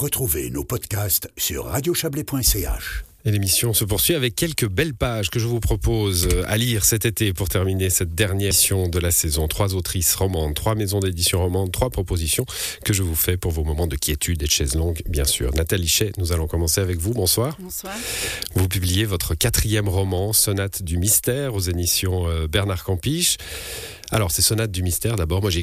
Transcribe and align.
Retrouvez 0.00 0.48
nos 0.48 0.64
podcasts 0.64 1.28
sur 1.36 1.66
radiochablais.ch. 1.66 3.04
Et 3.26 3.30
l'émission 3.30 3.74
se 3.74 3.84
poursuit 3.84 4.14
avec 4.14 4.34
quelques 4.34 4.66
belles 4.66 4.94
pages 4.94 5.28
que 5.28 5.38
je 5.38 5.46
vous 5.46 5.60
propose 5.60 6.26
euh, 6.32 6.42
à 6.46 6.56
lire 6.56 6.86
cet 6.86 7.04
été 7.04 7.34
pour 7.34 7.50
terminer 7.50 7.90
cette 7.90 8.14
dernière 8.14 8.48
édition 8.48 8.88
de 8.88 8.98
la 8.98 9.10
saison. 9.10 9.46
Trois 9.46 9.74
autrices 9.74 10.14
romandes, 10.14 10.54
trois 10.54 10.74
maisons 10.74 11.00
d'édition 11.00 11.40
romandes, 11.40 11.70
trois 11.70 11.90
propositions 11.90 12.46
que 12.82 12.94
je 12.94 13.02
vous 13.02 13.14
fais 13.14 13.36
pour 13.36 13.50
vos 13.50 13.62
moments 13.62 13.86
de 13.86 13.96
quiétude 13.96 14.42
et 14.42 14.46
de 14.46 14.50
chaise 14.50 14.74
longue, 14.74 15.02
bien 15.06 15.26
sûr. 15.26 15.52
Nathalie 15.52 15.86
Chet, 15.86 16.12
nous 16.16 16.32
allons 16.32 16.46
commencer 16.46 16.80
avec 16.80 16.96
vous. 16.96 17.12
Bonsoir. 17.12 17.58
Bonsoir. 17.60 17.92
Vous 18.54 18.68
publiez 18.68 19.04
votre 19.04 19.34
quatrième 19.34 19.90
roman, 19.90 20.32
Sonate 20.32 20.82
du 20.82 20.96
mystère, 20.96 21.54
aux 21.54 21.60
éditions 21.60 22.26
euh, 22.26 22.46
Bernard 22.46 22.84
Campiche. 22.84 23.36
Alors, 24.12 24.32
c'est 24.32 24.42
Sonate 24.42 24.72
du 24.72 24.82
mystère. 24.82 25.16
D'abord, 25.16 25.40
moi, 25.40 25.50
j'ai 25.50 25.62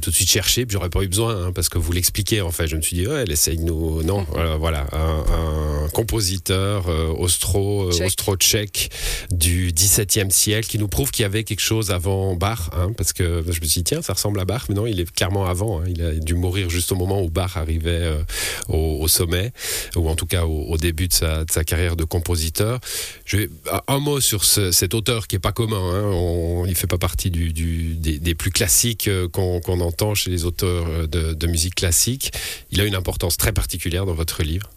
tout 0.00 0.10
de 0.10 0.14
suite 0.14 0.30
cherché, 0.30 0.64
puis 0.64 0.72
j'aurais 0.72 0.88
pas 0.88 1.02
eu 1.02 1.08
besoin, 1.08 1.46
hein, 1.46 1.52
parce 1.52 1.68
que 1.68 1.78
vous 1.78 1.92
l'expliquez, 1.92 2.40
en 2.40 2.50
fait. 2.50 2.66
Je 2.66 2.76
me 2.76 2.80
suis 2.80 2.96
dit, 2.96 3.06
ouais, 3.06 3.22
elle 3.22 3.32
essaye 3.32 3.58
de 3.58 3.62
nous. 3.62 4.02
Non, 4.02 4.26
voilà, 4.30 4.56
voilà 4.56 4.86
un, 4.92 5.84
un 5.84 5.88
compositeur 5.90 6.88
euh, 6.88 7.08
austro, 7.08 7.90
euh, 7.90 8.06
austro-tchèque 8.06 8.90
du 9.30 9.72
XVIIe 9.72 10.30
siècle 10.30 10.66
qui 10.68 10.78
nous 10.78 10.88
prouve 10.88 11.10
qu'il 11.10 11.24
y 11.24 11.26
avait 11.26 11.44
quelque 11.44 11.60
chose 11.60 11.90
avant 11.90 12.34
Bach, 12.34 12.70
hein, 12.72 12.92
parce 12.96 13.12
que 13.12 13.42
je 13.46 13.60
me 13.60 13.66
suis 13.66 13.80
dit, 13.80 13.84
tiens, 13.84 14.00
ça 14.00 14.14
ressemble 14.14 14.40
à 14.40 14.46
Bach, 14.46 14.62
mais 14.68 14.74
non, 14.74 14.86
il 14.86 14.98
est 14.98 15.10
clairement 15.10 15.44
avant. 15.44 15.80
Hein, 15.80 15.84
il 15.88 16.02
a 16.02 16.14
dû 16.14 16.34
mourir 16.34 16.70
juste 16.70 16.90
au 16.92 16.96
moment 16.96 17.22
où 17.22 17.28
Bach 17.28 17.56
arrivait 17.56 17.90
euh, 17.90 18.22
au, 18.68 18.98
au, 19.02 19.08
sommet, 19.08 19.52
ou 19.94 20.08
en 20.08 20.14
tout 20.14 20.26
cas 20.26 20.44
au, 20.44 20.64
au 20.70 20.76
début 20.78 21.08
de 21.08 21.12
sa, 21.12 21.44
de 21.44 21.50
sa, 21.50 21.64
carrière 21.64 21.96
de 21.96 22.04
compositeur. 22.04 22.80
Je 23.26 23.36
vais, 23.36 23.50
un 23.88 23.98
mot 23.98 24.20
sur 24.20 24.44
ce, 24.44 24.72
cet 24.72 24.94
auteur 24.94 25.26
qui 25.26 25.36
est 25.36 25.40
pas 25.40 25.52
commun. 25.52 25.76
Hein, 25.76 26.04
on, 26.12 26.64
il 26.66 26.74
fait 26.74 26.86
pas 26.86 26.98
partie 26.98 27.30
du, 27.30 27.52
du 27.52 27.73
des, 27.74 28.34
plus 28.34 28.50
classiques 28.50 29.08
qu'on 29.32 29.60
qu 29.60 29.70
entend 29.70 30.14
chez 30.14 30.30
les 30.30 30.44
auteurs 30.44 31.08
de, 31.08 31.34
de, 31.34 31.46
musique 31.46 31.74
classique. 31.74 32.32
Il 32.70 32.80
a 32.80 32.84
une 32.84 32.94
importance 32.94 33.36
très 33.36 33.52
particulière 33.52 34.06
dans 34.06 34.14
votre 34.14 34.42
livre. 34.42 34.70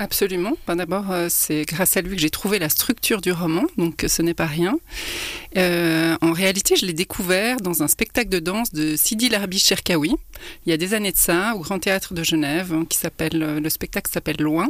Absolument. 0.00 0.52
Ben 0.68 0.76
D'abord, 0.76 1.10
euh, 1.10 1.26
c'est 1.28 1.64
grâce 1.64 1.96
à 1.96 2.02
lui 2.02 2.14
que 2.14 2.22
j'ai 2.22 2.30
trouvé 2.30 2.60
la 2.60 2.68
structure 2.68 3.20
du 3.20 3.32
roman, 3.32 3.64
donc 3.76 4.04
ce 4.06 4.22
n'est 4.22 4.32
pas 4.32 4.46
rien. 4.46 4.78
Euh, 5.56 6.16
en 6.20 6.32
réalité, 6.32 6.76
je 6.76 6.86
l'ai 6.86 6.92
découvert 6.92 7.56
dans 7.56 7.82
un 7.82 7.88
spectacle 7.88 8.28
de 8.28 8.38
danse 8.38 8.72
de 8.72 8.94
Sidi 8.94 9.28
Larbi 9.28 9.58
Cherkaoui, 9.58 10.14
il 10.64 10.70
y 10.70 10.72
a 10.72 10.76
des 10.76 10.94
années 10.94 11.10
de 11.10 11.16
ça, 11.16 11.54
au 11.56 11.60
Grand 11.60 11.80
Théâtre 11.80 12.14
de 12.14 12.22
Genève, 12.22 12.72
qui 12.88 12.96
s'appelle 12.96 13.58
le 13.60 13.68
spectacle 13.68 14.08
s'appelle 14.12 14.36
Loin. 14.38 14.68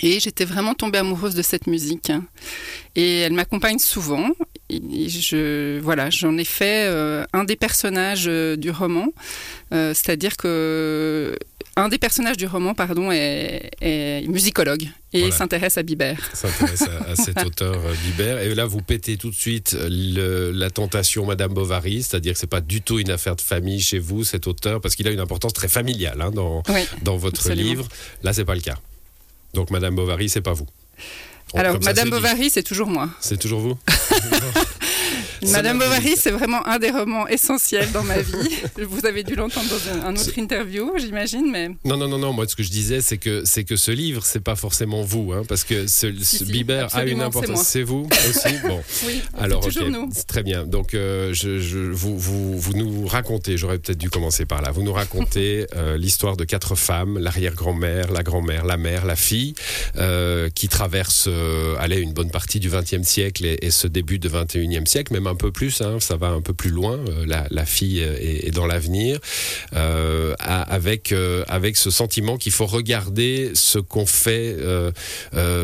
Et 0.00 0.20
j'étais 0.20 0.44
vraiment 0.44 0.74
tombée 0.74 0.98
amoureuse 0.98 1.34
de 1.34 1.42
cette 1.42 1.66
musique. 1.66 2.12
Et 2.94 3.20
elle 3.20 3.32
m'accompagne 3.32 3.78
souvent. 3.78 4.30
Et 4.70 5.08
je, 5.08 5.78
voilà, 5.80 6.10
j'en 6.10 6.36
ai 6.36 6.44
fait 6.44 6.86
euh, 6.88 7.24
un 7.32 7.44
des 7.44 7.56
personnages 7.56 8.26
euh, 8.28 8.56
du 8.56 8.70
roman. 8.70 9.08
Euh, 9.72 9.94
C'est-à-dire 9.94 10.36
que 10.36 11.36
un 11.76 11.88
des 11.88 11.98
personnages 11.98 12.36
du 12.36 12.46
roman, 12.46 12.74
pardon, 12.74 13.12
est, 13.12 13.70
est 13.80 14.26
musicologue 14.28 14.88
et 15.12 15.20
voilà. 15.20 15.34
s'intéresse 15.36 15.78
à 15.78 15.82
Biber. 15.84 16.16
S'intéresse 16.34 16.82
à, 16.82 17.10
à 17.12 17.16
cet 17.16 17.42
auteur 17.44 17.74
euh, 17.76 17.94
Biber. 18.04 18.40
Et 18.42 18.54
là, 18.54 18.66
vous 18.66 18.82
pétez 18.82 19.16
tout 19.16 19.30
de 19.30 19.34
suite 19.34 19.76
le, 19.88 20.50
la 20.50 20.70
tentation 20.70 21.24
Madame 21.24 21.54
Bovary, 21.54 22.02
c'est-à-dire 22.02 22.32
que 22.34 22.38
c'est 22.40 22.48
pas 22.48 22.60
du 22.60 22.82
tout 22.82 22.98
une 22.98 23.10
affaire 23.10 23.36
de 23.36 23.40
famille 23.40 23.80
chez 23.80 24.00
vous, 24.00 24.24
cet 24.24 24.48
auteur, 24.48 24.80
parce 24.80 24.96
qu'il 24.96 25.06
a 25.06 25.12
une 25.12 25.20
importance 25.20 25.52
très 25.52 25.68
familiale 25.68 26.20
hein, 26.20 26.30
dans, 26.32 26.62
oui, 26.68 26.80
dans 27.02 27.16
votre 27.16 27.40
absolument. 27.40 27.68
livre. 27.70 27.88
Là, 28.24 28.32
c'est 28.32 28.44
pas 28.44 28.56
le 28.56 28.60
cas. 28.60 28.76
Donc, 29.54 29.70
Madame 29.70 29.94
Bovary, 29.94 30.28
c'est 30.28 30.40
pas 30.42 30.52
vous. 30.52 30.66
Alors, 31.54 31.78
Madame 31.82 32.10
Bovary, 32.10 32.50
c'est 32.50 32.62
toujours 32.62 32.88
moi. 32.88 33.08
C'est 33.20 33.38
toujours 33.38 33.60
vous 33.60 33.78
Madame 35.52 35.78
Bovary, 35.78 36.16
c'est 36.16 36.30
vraiment 36.30 36.66
un 36.66 36.78
des 36.78 36.90
romans 36.90 37.26
essentiels 37.28 37.90
dans 37.92 38.02
ma 38.02 38.20
vie. 38.20 38.48
Vous 38.88 39.06
avez 39.06 39.22
dû 39.22 39.34
l'entendre 39.34 39.68
dans 39.68 40.06
un, 40.06 40.14
autre 40.14 40.38
interview, 40.38 40.92
j'imagine, 40.98 41.50
mais 41.50 41.68
non, 41.84 41.96
non, 41.96 42.08
non, 42.08 42.18
non. 42.18 42.32
Moi, 42.32 42.46
ce 42.48 42.56
que 42.56 42.62
je 42.62 42.70
disais, 42.70 43.00
c'est 43.00 43.18
que 43.18 43.42
c'est 43.44 43.64
que 43.64 43.76
ce 43.76 43.90
livre, 43.90 44.24
c'est 44.24 44.42
pas 44.42 44.56
forcément 44.56 45.02
vous, 45.02 45.32
hein, 45.32 45.42
parce 45.48 45.64
que 45.64 45.86
ce, 45.86 46.12
si, 46.12 46.38
ce 46.38 46.44
si, 46.44 46.52
Biber 46.52 46.88
a 46.92 47.04
une 47.04 47.20
importance. 47.20 47.66
C'est 47.66 47.82
vous 47.82 48.08
aussi? 48.28 48.48
Bon, 48.68 48.82
oui, 49.06 49.22
alors 49.38 49.60
toujours 49.60 49.84
okay. 49.84 49.92
nous. 49.92 50.10
très 50.26 50.42
bien. 50.42 50.66
Donc, 50.66 50.92
euh, 50.92 51.32
je, 51.32 51.58
je, 51.58 51.78
vous, 51.78 52.18
vous, 52.18 52.58
vous 52.58 52.72
nous 52.74 53.06
racontez. 53.06 53.56
J'aurais 53.56 53.78
peut-être 53.78 53.98
dû 53.98 54.10
commencer 54.10 54.46
par 54.46 54.60
là. 54.60 54.72
Vous 54.72 54.82
nous 54.82 54.92
racontez 54.92 55.66
euh, 55.76 55.96
l'histoire 55.96 56.36
de 56.36 56.44
quatre 56.44 56.74
femmes 56.74 57.18
l'arrière-grand-mère, 57.18 58.10
la 58.12 58.22
grand-mère, 58.22 58.64
la 58.64 58.76
mère, 58.76 59.06
la 59.06 59.16
fille, 59.16 59.54
euh, 59.96 60.50
qui 60.50 60.68
traversent, 60.68 61.30
allez, 61.78 62.00
une 62.00 62.12
bonne 62.12 62.30
partie 62.30 62.60
du 62.60 62.68
XXe 62.68 63.02
siècle 63.02 63.46
et, 63.46 63.58
et, 63.62 63.70
ce 63.70 63.86
début 63.86 64.18
du 64.18 64.28
XXIe 64.28 64.86
siècle, 64.86 65.12
même 65.12 65.26
un 65.26 65.34
peu 65.38 65.50
plus. 65.50 65.80
Hein, 65.80 65.98
ça 66.00 66.16
va 66.16 66.28
un 66.28 66.42
peu 66.42 66.52
plus 66.52 66.70
loin. 66.70 66.98
Euh, 66.98 67.24
la, 67.26 67.46
la, 67.50 67.64
fille 67.64 68.00
est, 68.00 68.50
dans 68.50 68.66
l'avenir, 68.66 69.18
euh, 69.74 70.34
avec 70.40 71.12
euh, 71.12 71.44
avec 71.48 71.76
ce 71.76 71.90
sentiment 71.90 72.36
qu'il 72.36 72.52
faut 72.52 72.66
regarder 72.66 73.52
ce 73.54 73.78
qu'ont 73.78 74.06
fait 74.06 74.56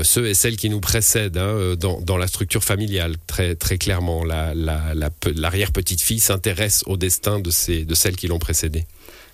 ceux 0.02 0.26
et 0.26 0.34
celles 0.34 0.56
qui 0.56 0.70
nous 0.70 0.80
précèdent 0.80 1.38
hein, 1.38 1.74
dans, 1.76 2.16
la 2.16 2.26
structure 2.26 2.64
familiale. 2.64 3.16
Très 3.26 3.54
très 3.54 3.76
clairement, 3.76 4.24
l'arrière 4.24 4.94
la, 4.94 5.50
la, 5.50 5.66
petite 5.72 6.00
fille 6.00 6.20
s'intéresse 6.20 6.84
au 6.86 6.96
destin 6.96 7.40
de 7.40 7.50
ces 7.50 7.84
de 7.84 7.94
celles 7.94 8.16
qui 8.16 8.28
l'ont 8.28 8.38
précédée. 8.38 8.86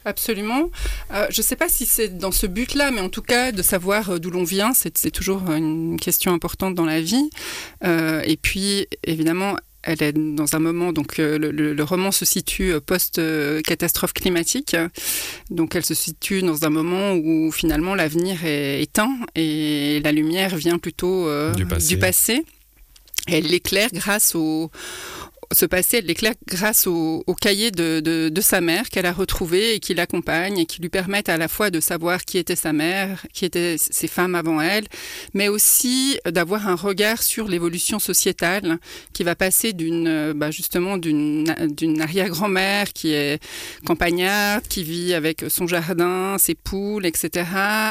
Absolument. 0.07 0.71
Je 1.11 1.41
ne 1.41 1.43
sais 1.43 1.57
pas 1.57 1.69
si 1.69 1.85
c'est 1.85 2.17
dans 2.17 2.33
ce 2.33 2.47
but-là, 2.47 2.91
mais 2.91 3.03
en 3.03 3.11
tout 3.11 3.21
cas, 3.21 3.53
de 3.53 3.61
savoir 3.61 4.19
d'où 4.19 4.31
l'on 4.31 4.45
vient, 4.45 4.73
c'est 4.73 5.11
toujours 5.11 5.51
une 5.51 6.01
question 6.01 6.33
importante 6.33 6.75
dans 6.75 6.87
la 6.87 7.03
vie. 7.03 7.29
Et 7.85 8.39
puis, 8.41 8.87
évidemment, 9.05 9.57
elle 9.83 10.03
est 10.03 10.13
dans 10.13 10.55
un 10.55 10.59
moment, 10.59 10.93
donc 10.93 11.19
euh, 11.19 11.39
le, 11.39 11.51
le, 11.51 11.85
roman 11.85 12.13
se 12.13 12.25
situe 12.25 12.73
post-catastrophe 12.85 14.13
climatique, 14.13 14.77
donc 15.51 15.75
elle 15.75 15.85
se 15.85 15.95
situe 15.95 16.43
dans 16.43 16.65
un 16.65 16.71
moment 16.71 17.15
où 17.15 17.51
finalement 17.51 17.95
l'avenir 17.95 18.45
est 18.45 18.83
éteint 18.83 19.17
et 19.35 20.01
la 20.05 20.13
lumière 20.13 20.57
vient 20.57 20.79
plutôt 20.79 21.29
euh, 21.29 21.53
du 21.55 21.67
passé. 21.67 21.89
Du 21.89 21.99
passé. 21.99 22.45
Elle 23.27 23.45
l'éclaire 23.45 23.91
grâce 23.93 24.35
au, 24.35 24.71
ce 25.53 25.67
passé, 25.67 25.99
elle 25.99 26.07
l'éclaire 26.07 26.35
grâce 26.47 26.87
au, 26.87 27.25
cahier 27.41 27.71
de, 27.71 28.01
de, 28.01 28.41
sa 28.41 28.61
mère 28.61 28.89
qu'elle 28.89 29.07
a 29.07 29.13
retrouvé 29.13 29.75
et 29.75 29.81
qui 29.81 29.95
l'accompagne 29.95 30.59
et 30.59 30.67
qui 30.67 30.81
lui 30.81 30.89
permettent 30.89 31.29
à 31.29 31.37
la 31.37 31.49
fois 31.49 31.71
de 31.71 31.81
savoir 31.81 32.25
qui 32.25 32.39
était 32.39 32.57
sa 32.57 32.73
mère, 32.73 33.27
qui 33.33 33.45
étaient 33.45 33.77
ses 33.79 34.07
femmes 34.07 34.35
avant 34.35 34.61
elle, 34.61 34.87
mais 35.35 35.49
aussi 35.49 36.19
d'avoir 36.27 36.69
un 36.69 36.75
regard 36.75 37.23
sur 37.23 37.49
l'évolution 37.49 37.99
sociétale 37.99 38.79
qui 39.13 39.25
va 39.25 39.35
passer 39.35 39.73
d'une, 39.73 40.33
bah 40.35 40.51
justement, 40.51 40.97
d'une, 40.97 41.47
arrière-grand-mère 42.01 42.93
qui 42.93 43.13
est 43.13 43.43
campagnarde, 43.85 44.67
qui 44.69 44.85
vit 44.85 45.15
avec 45.15 45.45
son 45.49 45.67
jardin, 45.67 46.37
ses 46.39 46.55
poules, 46.55 47.07
etc., 47.07 47.47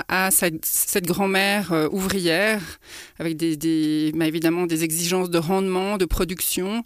à 0.07 0.29
cette, 0.31 1.05
grand-mère 1.05 1.71
euh, 1.71 1.87
ouvrière 1.91 2.61
avec 3.19 3.37
des 3.37 4.11
bah 4.13 4.27
évidemment 4.27 4.65
des 4.65 4.83
exigences 4.83 5.29
de 5.29 5.37
rendement, 5.37 5.97
de 5.97 6.05
production, 6.05 6.83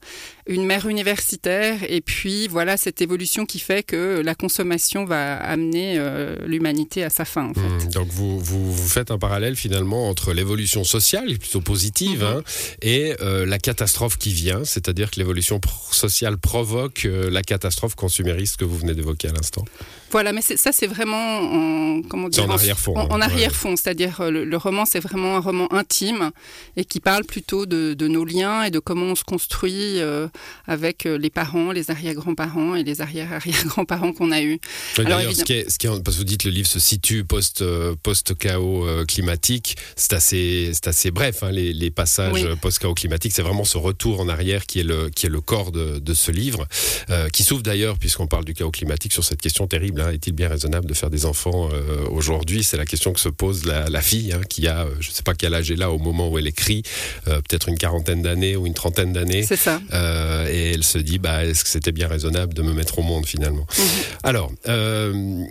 une 0.47 0.62
mère 0.66 0.88
universitaire 0.88 1.79
et 1.88 2.01
puis 2.01 2.47
voilà 2.47 2.78
cette 2.78 3.01
évolution 3.01 3.46
qui 3.46 3.59
fait 3.59 3.84
que 3.84 4.22
la 4.24 4.35
consommation 4.35 5.06
va 5.06 5.38
amener 5.38 5.96
euh, 5.97 6.35
l'humanité 6.46 7.03
à 7.03 7.09
sa 7.09 7.25
fin. 7.25 7.50
En 7.50 7.53
fait. 7.53 7.62
Mmh, 7.62 7.90
donc 7.91 8.07
vous, 8.09 8.40
vous, 8.40 8.73
vous, 8.73 8.88
faites 8.88 9.12
un 9.12 9.18
parallèle 9.18 9.56
finalement 9.56 10.09
entre 10.09 10.34
l'évolution 10.34 10.84
sociale, 10.84 11.38
plutôt 11.38 11.62
positive, 11.62 12.23
mmh. 12.23 12.25
hein, 12.25 12.44
et 12.81 13.16
euh, 13.22 13.46
la 13.46 13.59
catastrophe 13.59 14.18
qui 14.18 14.34
vient, 14.34 14.63
c'est-à-dire 14.63 15.12
que 15.12 15.19
l'évolution 15.19 15.59
sociale 15.91 16.38
provoque 16.38 17.06
euh, 17.06 17.29
la 17.29 17.41
catastrophe 17.41 17.96
consumériste 17.96 18.57
que 18.57 18.66
vous 18.66 18.78
venez 18.78 18.94
d'évoquer 18.94 19.29
à 19.29 19.34
l'instant. 19.34 19.66
Voilà, 20.13 20.31
mais 20.31 20.41
ça 20.41 20.72
c'est 20.72 20.85
vraiment 20.85 21.40
en, 21.40 22.01
comment 22.03 22.29
dire, 22.29 22.46
en 22.46 22.51
arrière-fond. 22.51 22.96
En, 22.96 23.09
en 23.09 23.19
arrière-fond, 23.19 23.72
ouais. 23.72 23.75
c'est-à-dire 23.75 24.29
le, 24.29 24.46
le, 24.46 24.57
roman 24.57 24.85
c'est 24.85 25.00
vraiment 25.00 25.38
un 25.38 25.40
roman 25.40 25.74
intime 25.74 26.29
et 26.78 26.85
qui 26.85 27.00
parle 27.00 27.24
plutôt 27.24 27.66
de, 27.66 27.96
de, 27.96 28.07
nos 28.07 28.23
liens 28.23 28.62
et 28.63 28.69
de 28.69 28.78
comment 28.78 29.07
on 29.07 29.16
se 29.16 29.23
construit 29.23 30.00
euh, 30.00 30.28
avec 30.68 31.06
les 31.06 31.31
parents, 31.31 31.72
les 31.72 31.90
arrière-grands-parents 31.90 32.75
et 32.75 32.84
les 32.84 33.02
arrière-arrière-grands-parents 33.02 34.13
qu'on 34.13 34.31
a 34.31 34.44
eus. 34.44 34.59
Oui, 35.00 35.06
Alors, 35.06 35.19
évidemment... 35.19 35.40
ce 35.40 35.44
qui 35.44 35.53
est, 35.53 35.69
ce 35.69 35.79
qui 35.79 35.88
est, 35.88 36.03
parce 36.03 36.16
que 36.16 36.22
vous 36.22 36.25
dites 36.25 36.44
le 36.44 36.52
livre 36.52 36.68
se 36.68 36.79
situe 36.79 37.23
post, 37.23 37.63
post 38.03 38.38
chaos 38.38 38.87
euh, 38.87 39.05
climatique, 39.05 39.78
c'est 39.96 40.14
assez, 40.14 40.70
c'est 40.73 40.87
assez 40.87 41.09
bref 41.09 41.41
hein, 41.41 41.49
les, 41.49 41.73
les, 41.73 41.90
passages 41.90 42.34
oui. 42.34 42.55
post 42.61 42.78
chaos 42.78 42.93
climatique, 42.93 43.32
c'est 43.34 43.41
vraiment 43.41 43.64
ce 43.64 43.79
retour 43.79 44.20
en 44.20 44.29
arrière 44.29 44.67
qui 44.67 44.79
est 44.79 44.84
le, 44.84 45.09
qui 45.09 45.26
est 45.26 45.29
le 45.29 45.41
corps 45.41 45.72
de, 45.72 45.97
de 45.97 46.14
ce 46.14 46.29
livre, 46.29 46.67
euh, 47.09 47.29
qui 47.29 47.43
s'ouvre 47.43 47.64
d'ailleurs 47.64 47.97
puisqu'on 47.97 48.28
parle 48.28 48.46
du 48.46 48.53
chaos 48.53 48.70
climatique 48.70 49.14
sur 49.14 49.23
cette 49.23 49.41
question 49.41 49.66
terrible. 49.66 50.03
Hein, 50.03 50.11
est-il 50.11 50.34
bien 50.34 50.50
raisonnable 50.50 50.88
de 50.88 50.94
faire 50.94 51.09
des 51.09 51.26
enfants 51.26 51.70
euh, 51.72 52.05
aujourd'hui? 52.09 52.64
C'est 52.64 52.78
la 52.78 52.85
question 52.85 53.14
que 53.14 53.20
se 53.20 53.29
pose 53.29 53.66
la, 53.66 53.90
la 53.90 54.02
fille 54.02 54.34
hein, 54.34 54.41
qui 54.50 54.67
a, 54.67 54.88
je 55.00 55.09
ne 55.09 55.14
sais 55.14 55.23
pas 55.23 55.34
quel 55.34 55.53
âge 55.53 55.72
est 55.72 55.76
là 55.76 55.91
au 55.91 55.97
moment 55.97 56.29
où 56.29 56.38
elle 56.38 56.47
écrit, 56.47 56.84
euh, 57.28 57.41
peut-être 57.41 57.70
une 57.70 57.78
quarantaine 57.78 58.22
d'années 58.22 58.55
ou 58.55 58.67
une 58.67 58.73
trentaine 58.73 59.14
d'années. 59.14 59.44
C'est 59.44 59.55
ça. 59.55 59.82
Euh, 59.94 60.47
et 60.52 60.72
elle 60.73 60.84
se 60.84 60.97
dit, 60.97 61.20
bah, 61.20 61.46
est-ce 61.46 61.64
que 61.64 61.70
c'était 61.70 61.91
bien 61.91 62.08
raisonnable 62.08 62.53
de 62.53 62.61
me 62.61 62.73
mettre 62.73 63.00
au 63.00 63.03
monde 63.03 63.26
finalement? 63.26 63.66
Mmh. 63.78 63.82
Alors, 64.23 64.52
euh, 64.67 65.44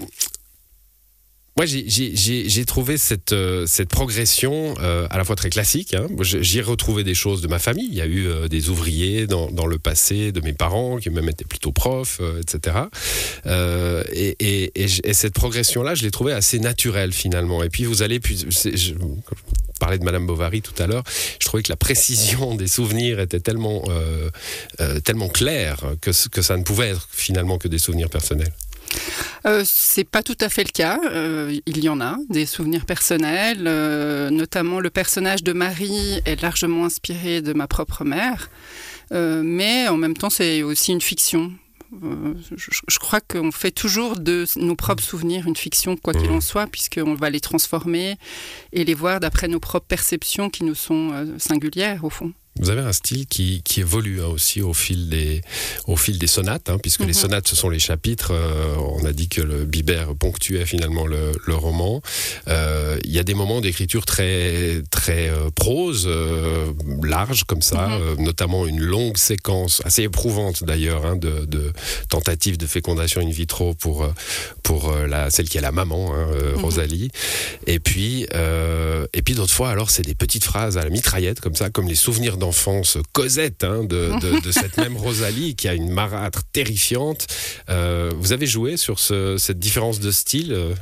moi, 1.63 1.67
j'ai 1.67 2.65
trouvé 2.65 2.99
cette, 2.99 3.33
euh, 3.33 3.67
progression 3.89 4.75
euh, 4.81 5.07
à 5.11 5.19
la 5.19 5.25
fois 5.25 5.37
très 5.37 5.51
classique. 5.51 5.95
Hein. 5.95 6.09
J'y 6.21 6.59
ai 6.59 6.63
retrouvé 6.63 7.05
des 7.05 7.15
choses 7.15 7.41
de 7.41 7.47
ma 7.47 7.61
famille. 7.61 7.87
Il 7.89 7.95
y 7.95 8.01
a 8.01 8.07
eu 8.07 8.27
euh, 8.27 8.49
des 8.49 8.69
ouvriers 8.69 9.29
dans, 9.29 9.67
le 9.67 9.79
passé, 9.79 10.33
de 10.33 10.41
mes 10.41 10.53
parents, 10.53 10.97
qui 10.97 11.11
même 11.11 11.29
étaient 11.29 11.45
plutôt 11.45 11.71
profs, 11.71 12.21
etc. 12.41 12.77
Et, 14.13 14.37
et, 14.41 14.73
et, 14.75 15.15
cette 15.15 15.35
progression-là, 15.35 15.95
je 15.95 16.03
l'ai 16.03 16.11
trouvée 16.11 16.33
assez 16.33 16.59
naturelle 16.59 17.13
finalement. 17.13 17.63
Et 17.63 17.69
puis 17.69 17.85
vous 17.85 18.03
allez, 18.03 18.19
puis, 18.19 18.45
je, 18.51 18.95
parlais 19.79 19.99
de 19.99 20.05
Madame 20.05 20.27
Bovary 20.27 20.63
tout 20.63 20.75
à 20.83 20.87
l'heure, 20.87 21.05
je 21.39 21.47
trouvais 21.47 21.63
que 21.63 21.71
la 21.71 21.77
précision 21.77 22.57
des 22.57 22.67
souvenirs 22.69 23.21
était 23.21 23.41
tellement, 23.41 23.85
claire 25.33 25.79
que 26.01 26.13
ça 26.13 26.57
ne 26.57 26.65
pouvait 26.65 26.91
être 26.91 27.09
finalement 27.13 27.59
que 27.59 27.69
des 27.69 27.79
souvenirs 27.79 28.11
personnels. 28.11 28.53
Euh, 29.47 29.63
c'est 29.65 30.05
pas 30.05 30.23
tout 30.23 30.37
à 30.41 30.49
fait 30.49 30.65
le 30.65 30.71
cas. 30.71 31.01
Euh, 31.05 31.57
il 31.67 31.83
y 31.83 31.89
en 31.89 32.01
a 32.01 32.17
des 32.29 32.47
souvenirs 32.47 32.87
personnels, 32.87 33.65
euh, 33.67 34.31
notamment 34.31 34.81
le 34.81 34.91
personnage 34.91 35.43
de 35.43 35.53
Marie 35.53 36.21
est 36.25 36.41
largement 36.41 36.85
inspiré 36.85 37.43
de 37.43 37.53
ma 37.53 37.67
propre 37.67 38.05
mère, 38.05 38.51
mais 39.11 39.89
en 39.89 39.97
même 39.97 40.17
temps 40.17 40.31
c'est 40.31 40.63
aussi 40.63 40.93
une 40.93 41.01
fiction. 41.01 41.53
Je, 42.57 42.99
crois 42.99 43.21
qu'on 43.21 43.53
fait 43.53 43.71
toujours 43.71 44.19
de 44.19 44.47
nos 44.57 44.77
propres 44.77 45.03
souvenirs 45.03 45.47
une 45.47 45.57
fiction, 45.57 45.95
quoi 45.99 46.15
qu'il 46.15 46.31
mmh. 46.31 46.37
en 46.37 46.41
soit, 46.41 46.67
puisqu'on 46.67 47.15
va 47.15 47.29
les 47.29 47.41
transformer 47.41 48.17
et 48.73 48.85
les 48.85 48.95
voir 48.95 49.21
d'après 49.21 49.47
nos 49.47 49.61
propres 49.61 49.87
perceptions 49.87 50.49
qui 50.49 50.65
nous 50.65 50.75
sont 50.75 51.11
singulières, 51.37 52.03
au 52.05 52.11
fond. 52.11 52.33
Vous 52.61 52.69
avez 52.69 52.83
un 52.83 52.93
style 52.93 53.27
qui, 53.27 53.63
qui 53.63 53.81
évolue 53.81 54.21
hein, 54.21 54.27
aussi 54.27 54.61
au 54.61 54.75
fil 54.75 55.09
des, 55.09 55.41
au 55.87 55.97
fil 55.97 56.19
des 56.19 56.27
sonates, 56.27 56.69
hein, 56.69 56.77
puisque 56.79 57.01
les 57.01 57.07
mhm. 57.07 57.13
sonates, 57.15 57.49
ce 57.49 57.57
sont 57.57 57.71
les 57.71 57.79
chapitres. 57.79 58.33
Euh, 58.33 58.75
on 58.77 59.07
a 59.07 59.13
dit 59.13 59.29
que 59.29 59.41
le 59.41 59.65
Biber 59.65 60.15
ponctuait 60.19 60.67
finalement 60.67 61.07
le, 61.07 61.33
le 61.47 61.55
roman. 61.55 62.03
Euh, 62.49 62.99
il 63.05 63.11
y 63.11 63.19
a 63.19 63.23
des 63.23 63.33
moments 63.33 63.63
d'écriture 63.63 64.05
très, 64.05 64.83
très 64.91 65.31
euh, 65.31 65.49
prose, 65.55 66.09
large 67.03 67.45
comme 67.45 67.63
ça, 67.63 67.89
mhm. 67.89 68.23
notamment 68.23 68.67
une 68.67 68.81
longue 68.81 69.17
séquence, 69.17 69.81
assez 69.87 70.03
éprouvante 70.03 70.63
d'ailleurs, 70.63 71.07
hein, 71.07 71.17
de, 71.17 71.47
de 71.47 71.73
tentatives 72.11 72.59
de 72.59 72.67
fécondation 72.67 73.23
in 73.23 73.31
vitro 73.31 73.73
pour, 73.75 74.07
pour 74.63 74.93
la, 74.93 75.31
celle 75.31 75.49
qui 75.49 75.57
est 75.57 75.63
la 75.63 75.73
maman, 75.73 76.13
mhm. 76.13 76.63
Rosalie. 76.63 77.11
Et 77.67 77.81
puis, 77.81 78.27
et 79.13 79.23
puis 79.23 79.35
d'autres 79.35 79.55
fois, 79.55 79.71
alors, 79.71 79.91
c'est 79.91 80.03
des 80.03 80.15
petites 80.15 80.45
phrases 80.45 80.77
à 80.77 80.85
la 80.85 80.91
mitraillette, 80.91 81.41
comme 81.41 81.57
ça, 81.57 81.71
comme 81.71 81.89
les 81.89 81.95
souvenirs 81.95 82.37
d'enfance 82.43 82.99
Cosette 83.13 83.63
hein, 83.63 83.85
de, 83.85 84.11
cette 84.51 84.77
même 84.77 84.97
Rosalie 84.97 85.55
qui 85.55 85.69
a 85.69 85.75
une 85.75 85.91
marâtre 85.91 86.43
terrifiante. 86.53 87.29
Euh, 87.71 88.11
vous 88.17 88.33
avez 88.33 88.47
joué 88.47 88.77
sur 88.77 88.99
cette 88.99 89.61
différence 89.61 90.01
de 90.01 90.11
style 90.11 90.53
euh 90.53 90.75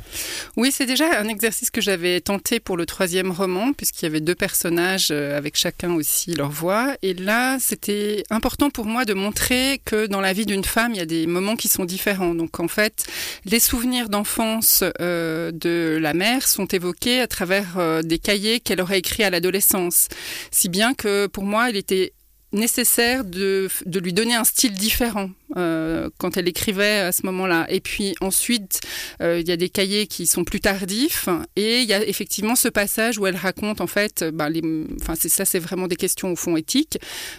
Oui, 0.57 0.71
c'est 0.73 0.87
déjà 0.87 1.19
un 1.19 1.27
exercice 1.27 1.69
que 1.69 1.79
j'avais 1.79 2.19
tenté 2.19 2.59
pour 2.59 2.77
le 2.77 2.87
troisième 2.87 3.29
roman, 3.29 3.73
puisqu'il 3.73 4.05
y 4.05 4.07
avait 4.07 4.21
deux 4.21 4.33
personnages 4.33 5.09
euh, 5.11 5.37
avec 5.37 5.55
chacun 5.55 5.93
aussi 5.93 6.33
leur 6.33 6.49
voix. 6.49 6.95
Et 7.03 7.13
là, 7.13 7.57
c'était 7.59 8.23
important 8.31 8.71
pour 8.71 8.85
moi 8.85 9.05
de 9.05 9.13
montrer 9.13 9.81
que 9.85 10.07
dans 10.07 10.21
la 10.21 10.33
vie 10.33 10.47
d'une 10.47 10.65
femme, 10.65 10.93
il 10.93 10.97
y 10.97 11.01
a 11.01 11.05
des 11.05 11.27
moments 11.27 11.55
qui 11.55 11.67
sont 11.67 11.85
différents. 11.85 12.33
Donc 12.33 12.59
en 12.59 12.67
fait, 12.67 13.05
les 13.45 13.59
souvenirs 13.59 14.09
d'enfance 14.09 14.83
de 14.99 15.99
la 16.01 16.13
mère 16.15 16.47
sont 16.47 16.65
évoqués 16.65 17.21
à 17.21 17.27
travers 17.27 18.01
des 18.03 18.17
cahiers 18.17 18.59
qu'elle 18.59 18.81
aurait 18.81 18.97
écrits 18.97 19.23
à 19.23 19.29
l'adolescence. 19.29 20.07
Si 20.49 20.69
bien 20.69 20.95
que 20.95 21.27
pour 21.27 21.43
moi, 21.43 21.50
moi, 21.51 21.69
il 21.69 21.75
était 21.75 22.13
nécessaire 22.53 23.23
de, 23.25 23.69
de, 23.85 23.99
lui 23.99 24.13
donner 24.13 24.35
un 24.35 24.43
style 24.43 24.73
différent 24.73 25.29
euh, 25.57 26.09
quand 26.17 26.37
elle 26.37 26.47
écrivait 26.47 26.99
à 26.99 27.11
ce 27.11 27.25
moment-là. 27.25 27.65
Et 27.69 27.81
puis 27.81 28.13
ensuite, 28.21 28.79
euh, 29.21 29.39
il 29.41 29.47
y 29.47 29.51
a 29.51 29.57
des 29.57 29.69
cahiers 29.69 30.07
qui 30.07 30.27
sont 30.27 30.43
plus 30.45 30.59
tardifs 30.59 31.27
et 31.55 31.79
il 31.81 31.89
y 31.89 31.93
a 31.93 32.01
effectivement 32.05 32.55
ce 32.55 32.69
passage 32.69 33.17
où 33.17 33.27
elle 33.27 33.37
raconte 33.37 33.79
en 33.81 33.87
fait, 33.87 34.25
les, 34.49 34.61
enfin 35.01 35.15
c'est 35.15 35.29
ça, 35.29 35.45
c'est 35.45 35.59
vraiment 35.59 35.87
des 35.87 35.95
questions 35.97 36.31
au 36.31 36.35
fond 36.35 36.55
éthiques, 36.57 36.97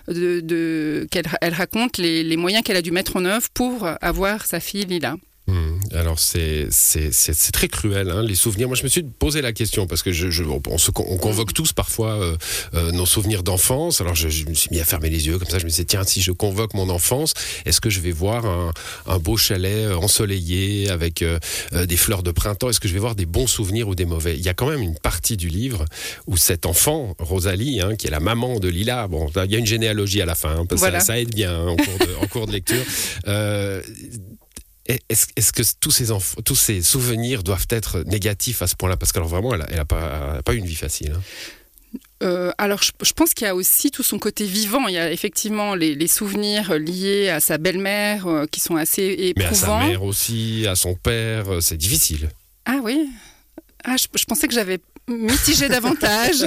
de, 0.09 1.07
qu'elle 1.11 1.27
elle 1.41 1.55
raconte 1.55 1.99
les 1.99 2.37
moyens 2.37 2.63
qu'elle 2.65 2.77
a 2.77 2.83
dû 2.83 2.91
mettre 2.91 3.17
en 3.17 3.25
œuvre 3.25 3.49
pour 3.55 3.89
avoir 4.01 4.47
sa 4.47 4.61
fille 4.61 4.87
Lila. 4.87 5.17
Alors 5.95 6.19
c'est 6.19 6.69
très 7.53 7.69
cruel 7.69 8.11
hein, 8.11 8.23
les 8.23 8.35
souvenirs. 8.35 8.69
Moi 8.69 8.77
je 8.77 8.83
me 8.83 8.89
suis 8.89 9.03
posé 9.03 9.43
la 9.43 9.53
question 9.53 9.87
parce 9.87 10.03
que 10.03 10.13
je, 10.13 10.31
je 10.31 10.43
on, 10.45 10.61
on, 10.67 11.19
convoque 11.19 11.53
tous 11.53 11.73
parfois 11.73 12.13
euh, 12.13 12.37
euh, 12.75 12.93
nos 12.93 13.07
souvenirs 13.07 13.43
d'enfance. 13.43 14.01
Alors 14.01 14.15
je, 14.15 14.29
je, 14.29 14.47
me 14.47 14.55
suis 14.55 14.69
mis 14.71 14.81
à 14.81 14.85
fermer 14.85 15.11
les 15.11 15.27
yeux 15.27 15.39
comme 15.39 15.49
ça. 15.49 15.59
Je 15.59 15.65
me 15.65 15.71
dit 15.71 15.85
tiens 15.87 16.05
si 16.05 16.21
je 16.21 16.33
convoque 16.33 16.75
mon 16.75 16.89
enfance, 16.89 17.35
est-ce 17.65 17.81
que 17.81 17.91
je 17.91 18.01
vais 18.01 18.13
voir 18.13 18.47
un, 18.47 18.73
un 19.07 19.19
beau 19.19 19.37
chalet 19.37 19.87
euh, 19.87 19.97
ensoleillé 19.97 20.91
avec 20.91 21.23
euh, 21.23 21.39
euh, 21.73 21.87
des 21.87 21.97
fleurs 21.97 22.23
de 22.23 22.31
printemps? 22.31 22.71
Est-ce 22.71 22.81
que 22.81 22.89
je 22.89 22.95
vais 22.95 23.01
voir 23.01 23.15
des 23.15 23.27
bons 23.27 23.47
souvenirs 23.47 23.89
ou 23.89 23.95
des 23.95 24.05
mauvais? 24.05 24.37
Il 24.37 24.43
y 24.43 24.49
a 24.49 24.55
quand 24.55 24.69
même 24.69 24.83
une 24.83 24.99
partie 24.99 25.37
du 25.37 25.49
livre 25.49 25.85
où 26.27 26.37
cet 26.37 26.67
enfant 26.67 27.15
Rosalie, 27.19 27.81
hein, 27.81 27.97
qui 27.97 28.07
est 28.07 28.11
la 28.11 28.21
maman 28.21 28.59
de 28.59 28.69
Lila, 28.69 29.09
bon 29.09 29.29
il 29.45 29.51
y 29.51 29.57
a 29.57 29.59
une 29.59 29.67
généalogie 29.67 30.23
à 30.23 30.27
la 30.27 30.35
fin, 30.35 30.61
hein, 30.61 30.67
parce 30.67 30.81
que 30.83 30.91
ça, 30.91 31.01
ça, 31.01 31.21
aide 31.21 31.35
bien 31.35 31.55
hein, 31.55 31.69
en, 31.69 31.77
cours 31.77 31.99
de, 31.99 32.25
en 32.25 32.27
cours 32.27 32.47
de 32.47 32.53
lecture. 32.53 32.85
Est-ce 34.87 35.53
que 35.53 35.63
tous 35.81 35.91
ces, 35.91 36.09
tous 36.45 36.57
ces 36.57 36.83
souvenirs 36.83 37.43
doivent 37.43 37.67
être 37.71 38.01
négatifs 38.01 38.63
à 38.63 38.67
ce 38.67 38.75
point-là? 38.75 38.97
Parce 38.97 39.13
que 39.13 39.21
vraiment, 39.21 39.55
elle 39.55 39.77
n'a 39.77 39.85
pas, 39.85 40.43
pas 40.45 40.55
eu 40.55 40.57
une 40.57 40.67
vie 40.67 40.75
facile. 40.75 41.13
Hein. 41.17 41.23
Euh, 42.23 42.53
alors, 42.59 42.81
je, 42.83 43.13
pense 43.13 43.35
qu'il 43.35 43.47
y 43.47 43.51
a 43.51 43.55
aussi 43.55 43.91
tout 43.91 44.03
son 44.03 44.19
côté 44.19 44.45
vivant. 44.45 44.87
Il 44.89 44.95
y 44.95 44.99
a 44.99 45.11
effectivement 45.11 45.75
les, 45.75 46.07
souvenirs 46.07 46.75
liés 46.75 47.29
à 47.29 47.41
sa 47.41 47.59
belle-mère 47.59 48.27
euh, 48.27 48.47
qui 48.47 48.61
sont 48.61 48.77
assez 48.77 49.03
éprouvants. 49.03 49.39
Mais 49.39 49.45
à 49.45 49.55
sa 49.55 49.87
mère 49.87 50.03
aussi, 50.05 50.67
à 50.69 50.77
son 50.77 50.95
père, 50.95 51.53
euh, 51.53 51.61
c'est 51.61 51.77
difficile. 51.77 52.29
Ah 52.65 52.79
oui 52.83 53.09
ah, 53.85 53.97
je, 53.97 54.07
je 54.17 54.25
pensais 54.25 54.47
que 54.47 54.55
j'avais 54.55 54.79
mitigé 55.09 55.69
davantage. 55.69 56.47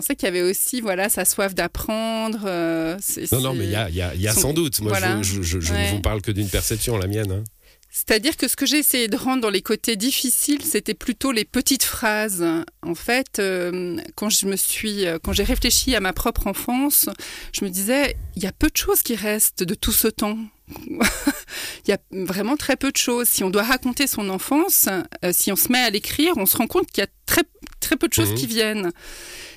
Je 0.00 0.06
pensais 0.06 0.16
qu'il 0.16 0.24
y 0.24 0.30
avait 0.30 0.40
aussi 0.40 0.80
voilà 0.80 1.10
sa 1.10 1.26
soif 1.26 1.54
d'apprendre. 1.54 2.44
Euh, 2.46 2.96
non, 3.32 3.40
non, 3.42 3.52
mais 3.52 3.64
il 3.64 3.70
y 3.70 3.76
a, 3.76 3.90
y 3.90 4.28
a, 4.28 4.32
sans 4.32 4.54
doute. 4.54 4.80
Moi, 4.80 4.94
je, 5.20 5.42
je, 5.42 5.58
ne 5.58 5.90
vous 5.90 6.00
parle 6.00 6.22
que 6.22 6.30
d'une 6.30 6.48
perception, 6.48 6.96
la 6.96 7.06
mienne. 7.06 7.30
Hein. 7.30 7.44
C'est-à-dire 7.90 8.38
que 8.38 8.48
ce 8.48 8.56
que 8.56 8.64
j'ai 8.64 8.78
essayé 8.78 9.08
de 9.08 9.16
rendre 9.18 9.42
dans 9.42 9.50
les 9.50 9.60
côtés 9.60 9.96
difficiles, 9.96 10.62
c'était 10.64 10.94
plutôt 10.94 11.32
les 11.32 11.44
petites 11.44 11.82
phrases. 11.82 12.42
En 12.80 12.94
fait, 12.94 13.40
euh, 13.40 13.98
quand 14.14 14.30
je 14.30 14.46
me 14.46 14.56
suis, 14.56 15.04
euh, 15.04 15.18
quand 15.22 15.34
j'ai 15.34 15.44
réfléchi 15.44 15.94
à 15.94 16.00
ma 16.00 16.14
propre 16.14 16.46
enfance, 16.46 17.10
je 17.52 17.62
me 17.62 17.68
disais, 17.68 18.16
il 18.36 18.42
y 18.42 18.46
a 18.46 18.52
peu 18.52 18.70
de 18.70 18.76
choses 18.78 19.02
qui 19.02 19.16
restent 19.16 19.64
de 19.64 19.74
tout 19.74 19.92
ce 19.92 20.08
temps. 20.08 20.38
il 20.88 21.88
y 21.88 21.92
a 21.92 21.98
vraiment 22.10 22.56
très 22.56 22.76
peu 22.76 22.90
de 22.90 22.96
choses. 22.96 23.28
Si 23.28 23.44
on 23.44 23.50
doit 23.50 23.64
raconter 23.64 24.06
son 24.06 24.30
enfance, 24.30 24.88
si 25.32 25.52
on 25.52 25.56
se 25.56 25.70
met 25.70 25.80
à 25.80 25.90
l'écrire, 25.90 26.32
on 26.38 26.46
se 26.46 26.56
rend 26.56 26.68
compte 26.68 26.90
qu'il 26.90 27.02
y 27.02 27.06
a 27.06 27.10
très 27.26 27.42
très 27.80 27.96
peu 27.96 28.08
de 28.08 28.14
choses 28.14 28.32
mmh. 28.32 28.34
qui 28.36 28.46
viennent. 28.46 28.92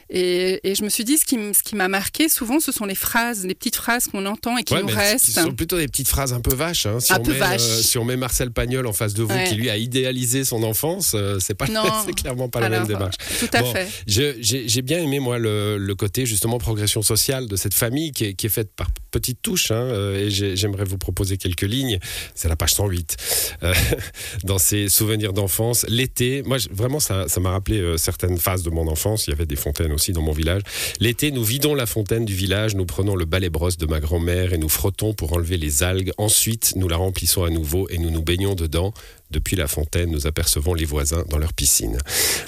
Et, 0.09 0.59
je 0.63 0.83
me 0.83 0.89
suis 0.89 1.03
dit, 1.03 1.17
ce 1.17 1.25
qui, 1.25 1.37
ce 1.53 1.63
qui 1.63 1.75
m'a 1.75 1.87
marqué 1.87 2.29
souvent, 2.29 2.59
ce 2.59 2.71
sont 2.71 2.85
les 2.85 2.95
phrases, 2.95 3.45
les 3.45 3.55
petites 3.55 3.75
phrases 3.75 4.07
qu'on 4.07 4.25
entend 4.25 4.57
et 4.57 4.63
qui 4.63 4.73
nous 4.75 4.87
restent. 4.87 5.25
Ce 5.25 5.31
sont 5.31 5.51
plutôt 5.53 5.77
des 5.77 5.87
petites 5.87 6.07
phrases 6.07 6.33
un 6.33 6.41
peu 6.41 6.53
vaches. 6.53 6.85
Hein. 6.85 6.99
Si, 6.99 7.13
un 7.13 7.19
on 7.19 7.23
peu 7.23 7.33
met, 7.33 7.41
euh, 7.41 7.57
si 7.57 7.97
on 7.97 8.05
met 8.05 8.17
Marcel 8.17 8.51
Pagnol 8.51 8.87
en 8.87 8.93
face 8.93 9.13
de 9.13 9.23
vous, 9.23 9.37
qui 9.47 9.55
lui 9.55 9.69
a 9.69 9.77
idéalisé 9.77 10.45
son 10.45 10.63
enfance, 10.63 11.13
euh, 11.15 11.39
c'est 11.39 11.55
pas, 11.55 11.65
c'est 12.05 12.13
clairement 12.13 12.49
pas 12.49 12.59
la 12.59 12.69
même 12.69 12.87
démarche. 12.87 13.15
Tout 13.39 13.49
à 13.53 13.63
fait. 13.63 13.87
J'ai 14.07 14.81
bien 14.81 14.99
aimé 14.99 15.19
moi 15.19 15.39
le, 15.39 15.77
le, 15.77 15.95
côté 15.95 16.25
justement 16.25 16.57
progression 16.57 17.01
sociale 17.01 17.47
de 17.47 17.55
cette 17.55 17.73
famille 17.73 18.11
qui 18.11 18.25
est, 18.25 18.33
qui 18.33 18.47
est 18.47 18.49
faite 18.49 18.71
par 18.75 18.89
petites 19.13 19.41
touches. 19.41 19.71
Hein, 19.71 19.75
euh, 19.75 20.25
et 20.25 20.29
j'aimerais 20.29 20.83
vous 20.83 20.97
proposer 20.97 21.37
quelques 21.37 21.61
lignes. 21.61 21.99
C'est 22.35 22.49
la 22.49 22.57
page 22.57 22.73
108 22.73 23.15
dans 24.43 24.57
ces 24.57 24.89
souvenirs 24.89 25.31
d'enfance. 25.31 25.85
L'été, 25.87 26.43
moi 26.43 26.57
vraiment 26.71 26.99
ça 26.99 27.25
m'a 27.39 27.51
rappelé 27.51 27.97
certaines 27.97 28.37
phases 28.37 28.63
de 28.63 28.69
mon 28.69 28.87
enfance. 28.87 29.27
Il 29.27 29.29
y 29.29 29.33
avait 29.33 29.45
des 29.45 29.55
fontaines 29.55 29.93
aussi 29.93 30.11
dans 30.11 30.21
mon 30.21 30.33
village. 30.33 30.63
L'été, 30.99 31.31
nous 31.31 31.43
vidons 31.43 31.75
la 31.75 31.85
fontaine 31.85 32.25
du 32.25 32.35
village, 32.35 32.75
nous 32.75 32.85
prenons 32.85 33.15
le 33.15 33.25
balai 33.25 33.49
brosse 33.49 33.77
de 33.77 33.85
ma 33.85 33.99
grand-mère 33.99 34.53
et 34.53 34.57
nous 34.57 34.69
frottons 34.69 35.13
pour 35.13 35.33
enlever 35.33 35.57
les 35.57 35.83
algues. 35.83 36.11
Ensuite, 36.17 36.73
nous 36.75 36.87
la 36.87 36.97
remplissons 36.97 37.43
à 37.43 37.49
nouveau 37.49 37.87
et 37.89 37.97
nous 37.97 38.09
nous 38.09 38.23
baignons 38.23 38.55
dedans. 38.55 38.93
Depuis 39.31 39.55
la 39.55 39.67
fontaine, 39.67 40.11
nous 40.11 40.27
apercevons 40.27 40.73
les 40.73 40.85
voisins 40.85 41.23
dans 41.29 41.37
leur 41.37 41.53
piscine. 41.53 41.97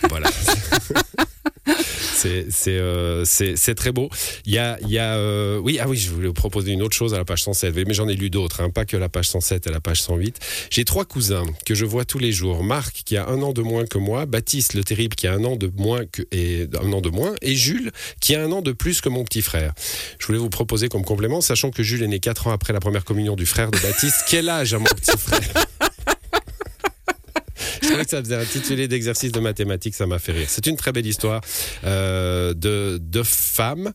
Voilà. 0.10 0.30
Euh, 2.26 3.24
c'est 3.26 3.76
très 3.76 3.92
beau. 3.92 4.10
Il 4.46 4.54
y 4.54 4.58
a, 4.60 4.78
euh, 5.16 5.58
oui, 5.58 5.80
ah 5.82 5.88
oui, 5.88 5.98
je 5.98 6.12
voulais 6.12 6.28
vous 6.28 6.34
proposer 6.34 6.72
une 6.72 6.82
autre 6.82 6.96
chose 6.96 7.14
à 7.14 7.18
la 7.18 7.26
page 7.26 7.44
107, 7.44 7.76
mais 7.88 7.94
j'en 7.94 8.08
ai 8.08 8.16
lu 8.16 8.30
d'autres, 8.30 8.62
hein, 8.62 8.70
pas 8.70 8.86
que 8.86 8.98
la 8.98 9.10
page 9.10 9.30
107 9.30 9.68
et 9.68 9.72
la 9.72 9.80
page 9.80 10.02
108. 10.02 10.40
J'ai 10.70 10.86
trois 10.86 11.06
cousins 11.06 11.46
que 11.66 11.76
je 11.76 11.86
vois 11.86 12.06
tous 12.06 12.20
les 12.20 12.32
jours. 12.32 12.64
Marc, 12.64 13.04
qui 13.06 13.18
a 13.18 13.28
un 13.28 13.42
an 13.42 13.54
de 13.54 13.62
moins 13.62 13.86
que 13.86 13.98
moi, 13.98 14.26
Baptiste 14.26 14.74
le 14.74 14.84
terrible, 14.84 15.16
qui 15.16 15.28
a 15.28 15.34
un 15.34 15.44
an 15.44 15.56
de 15.56 15.72
moins 15.76 16.02
et 16.32 16.68
un 16.82 16.94
an 16.94 17.02
de 17.02 17.10
moins, 17.10 17.36
et 17.42 17.56
Jules, 17.56 17.92
qui 18.20 18.36
a 18.36 18.44
un 18.44 18.52
an 18.52 18.62
de 18.62 18.72
plus 18.72 19.02
que 19.02 19.10
mon 19.10 19.24
petit 19.24 19.42
frère. 19.42 19.74
Je 20.20 20.28
voulais 20.28 20.40
vous 20.40 20.50
proposer 20.50 20.90
comme 20.90 21.04
complément, 21.04 21.42
sachant 21.42 21.72
que 21.72 21.84
Jules 21.84 22.04
est 22.04 22.08
né 22.08 22.20
quatre 22.20 22.48
ans 22.48 22.52
après 22.52 22.74
la 22.74 22.80
première 22.80 23.06
communion 23.06 23.36
du 23.36 23.46
frère 23.46 23.72
de 23.72 23.80
Baptiste. 23.80 24.26
Quel 24.30 24.50
âge 24.50 24.74
a 24.74 24.80
mon 24.80 24.86
petit 24.86 25.18
frère? 25.18 25.66
Trouvais 27.96 28.06
que 28.06 28.12
ça 28.12 28.24
faisait 28.24 28.36
intitulé 28.36 28.88
d'exercice 28.88 29.32
de 29.32 29.40
mathématiques, 29.40 29.96
ça 29.96 30.06
m'a 30.06 30.20
fait 30.20 30.32
rire. 30.32 30.48
C'est 30.50 30.68
une 30.68 30.76
très 30.76 30.92
belle 30.92 31.06
histoire 31.06 31.42
euh, 31.84 32.54
de, 32.54 33.00
de 33.02 33.24
femmes. 33.24 33.92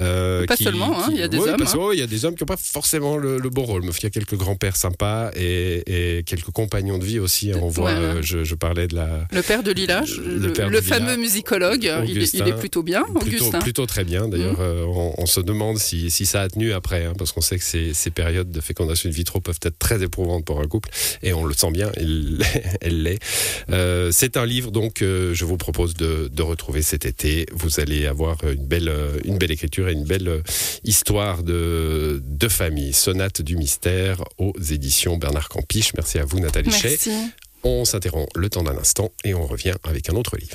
Euh, 0.00 0.46
pas 0.46 0.56
seulement, 0.56 0.98
hein, 0.98 1.08
il 1.10 1.18
y 1.18 1.22
a 1.22 1.28
des 1.28 1.38
hommes. 1.38 1.62
Hein. 1.62 1.90
il 1.92 1.98
y 1.98 2.02
a 2.02 2.06
des 2.06 2.24
hommes 2.24 2.34
qui 2.34 2.42
n'ont 2.42 2.46
pas 2.46 2.56
forcément 2.56 3.16
le, 3.16 3.38
le, 3.38 3.50
bon 3.50 3.64
rôle. 3.64 3.82
Mais 3.82 3.90
il 3.90 4.02
y 4.02 4.06
a 4.06 4.10
quelques 4.10 4.36
grands-pères 4.36 4.76
sympas 4.76 5.30
et, 5.34 6.18
et, 6.18 6.22
quelques 6.24 6.50
compagnons 6.50 6.98
de 6.98 7.04
vie 7.04 7.18
aussi. 7.18 7.52
On 7.54 7.68
voit, 7.68 7.90
euh, 7.90 8.22
je, 8.22 8.44
je, 8.44 8.54
parlais 8.54 8.86
de 8.86 8.96
la. 8.96 9.26
Le 9.32 9.42
père 9.42 9.62
de 9.62 9.72
Lila, 9.72 10.02
le, 10.18 10.68
le, 10.68 10.80
fameux 10.80 11.16
musicologue, 11.16 11.90
il 12.06 12.18
est, 12.18 12.34
il, 12.34 12.48
est, 12.48 12.58
plutôt 12.58 12.82
bien, 12.82 13.02
plutôt, 13.02 13.26
Augustin. 13.26 13.58
Plutôt 13.60 13.86
très 13.86 14.04
bien. 14.04 14.28
D'ailleurs, 14.28 14.58
mmh. 14.58 14.88
on, 14.88 15.14
on, 15.18 15.26
se 15.26 15.40
demande 15.40 15.78
si, 15.78 16.10
si, 16.10 16.26
ça 16.26 16.42
a 16.42 16.48
tenu 16.48 16.72
après, 16.72 17.04
hein, 17.04 17.12
parce 17.16 17.32
qu'on 17.32 17.40
sait 17.40 17.58
que 17.58 17.64
ces, 17.64 17.94
ces 17.94 18.10
périodes 18.10 18.50
de 18.50 18.60
fécondation 18.60 19.08
in 19.08 19.12
vitro 19.12 19.40
peuvent 19.40 19.58
être 19.62 19.78
très 19.78 20.02
éprouvantes 20.02 20.44
pour 20.44 20.60
un 20.60 20.66
couple, 20.66 20.90
et 21.22 21.32
on 21.32 21.44
le 21.44 21.54
sent 21.54 21.70
bien, 21.70 21.90
elle 22.80 23.02
l'est. 23.02 23.18
Euh, 23.70 24.10
c'est 24.12 24.36
un 24.36 24.46
livre 24.46 24.70
donc 24.70 25.02
euh, 25.02 25.34
je 25.34 25.44
vous 25.44 25.56
propose 25.56 25.94
de, 25.94 26.28
de, 26.32 26.42
retrouver 26.42 26.82
cet 26.82 27.04
été. 27.04 27.46
Vous 27.52 27.80
allez 27.80 28.06
avoir 28.06 28.38
une 28.44 28.66
belle, 28.66 28.92
une 29.24 29.38
belle 29.38 29.50
écriture 29.50 29.88
et 29.88 29.92
une 29.92 30.04
belle 30.04 30.42
histoire 30.84 31.42
de, 31.42 32.22
de 32.24 32.48
famille. 32.48 32.92
Sonate 32.92 33.42
du 33.42 33.56
mystère 33.56 34.22
aux 34.38 34.52
éditions 34.70 35.16
Bernard 35.16 35.48
Campiche. 35.48 35.92
Merci 35.94 36.18
à 36.18 36.24
vous 36.24 36.40
Nathalie 36.40 36.70
Merci. 36.70 37.10
On 37.64 37.84
s'interrompt 37.84 38.28
le 38.36 38.48
temps 38.48 38.62
d'un 38.62 38.76
instant 38.78 39.10
et 39.24 39.34
on 39.34 39.44
revient 39.44 39.74
avec 39.82 40.08
un 40.08 40.14
autre 40.14 40.36
livre. 40.36 40.54